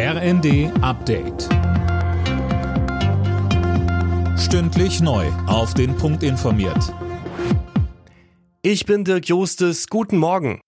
[0.00, 1.48] RND Update.
[4.38, 5.26] Stündlich neu.
[5.48, 6.94] Auf den Punkt informiert.
[8.62, 9.88] Ich bin Dirk Jostes.
[9.88, 10.60] Guten Morgen.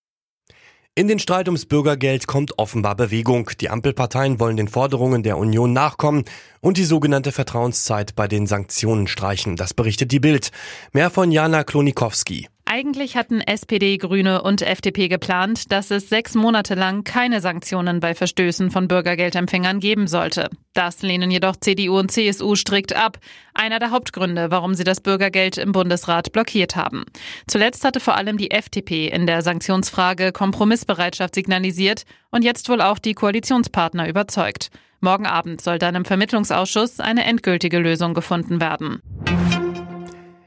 [0.96, 3.48] In den Streit ums Bürgergeld kommt offenbar Bewegung.
[3.60, 6.24] Die Ampelparteien wollen den Forderungen der Union nachkommen
[6.60, 9.54] und die sogenannte Vertrauenszeit bei den Sanktionen streichen.
[9.54, 10.50] Das berichtet die Bild.
[10.92, 12.48] Mehr von Jana Klonikowski.
[12.72, 18.14] Eigentlich hatten SPD, Grüne und FDP geplant, dass es sechs Monate lang keine Sanktionen bei
[18.14, 20.50] Verstößen von Bürgergeldempfängern geben sollte.
[20.72, 23.18] Das lehnen jedoch CDU und CSU strikt ab.
[23.54, 27.06] Einer der Hauptgründe, warum sie das Bürgergeld im Bundesrat blockiert haben.
[27.48, 33.00] Zuletzt hatte vor allem die FDP in der Sanktionsfrage Kompromissbereitschaft signalisiert und jetzt wohl auch
[33.00, 34.70] die Koalitionspartner überzeugt.
[35.00, 39.02] Morgen Abend soll dann im Vermittlungsausschuss eine endgültige Lösung gefunden werden.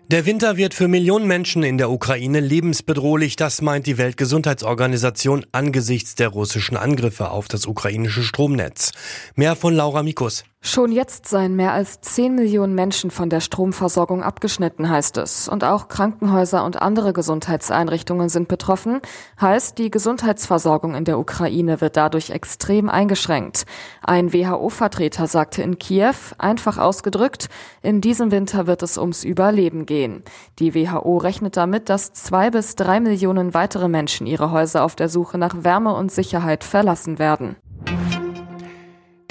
[0.10, 6.16] Der Winter wird für Millionen Menschen in der Ukraine lebensbedrohlich, das meint die Weltgesundheitsorganisation angesichts
[6.16, 8.92] der russischen Angriffe auf das ukrainische Stromnetz.
[9.36, 10.44] Mehr von Laura Mikus.
[10.66, 15.50] Schon jetzt seien mehr als 10 Millionen Menschen von der Stromversorgung abgeschnitten, heißt es.
[15.50, 19.02] Und auch Krankenhäuser und andere Gesundheitseinrichtungen sind betroffen.
[19.42, 23.66] Heißt, die Gesundheitsversorgung in der Ukraine wird dadurch extrem eingeschränkt.
[24.04, 27.50] Ein WHO-Vertreter sagte in Kiew, einfach ausgedrückt,
[27.82, 30.24] in diesem Winter wird es ums Überleben gehen.
[30.60, 35.10] Die WHO rechnet damit, dass zwei bis drei Millionen weitere Menschen ihre Häuser auf der
[35.10, 37.58] Suche nach Wärme und Sicherheit verlassen werden.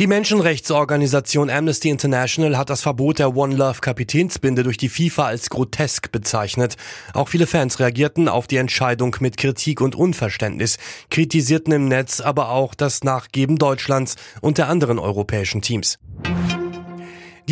[0.00, 5.50] Die Menschenrechtsorganisation Amnesty International hat das Verbot der One Love Kapitänsbinde durch die FIFA als
[5.50, 6.76] grotesk bezeichnet.
[7.12, 10.78] Auch viele Fans reagierten auf die Entscheidung mit Kritik und Unverständnis,
[11.10, 15.98] kritisierten im Netz aber auch das Nachgeben Deutschlands und der anderen europäischen Teams.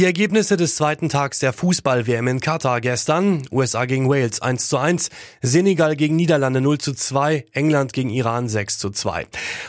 [0.00, 3.42] Die Ergebnisse des zweiten Tags der Fußball-WM in Katar gestern.
[3.52, 5.10] USA gegen Wales 1 zu 1,
[5.42, 9.26] Senegal gegen Niederlande 0 zu 2, England gegen Iran 6 zu 2.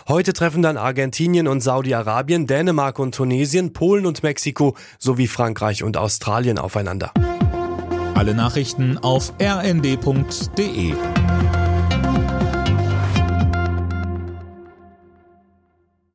[0.08, 5.98] Heute treffen dann Argentinien und Saudi-Arabien, Dänemark und Tunesien, Polen und Mexiko sowie Frankreich und
[5.98, 7.12] Australien aufeinander.
[8.16, 10.94] Alle Nachrichten auf rnd.de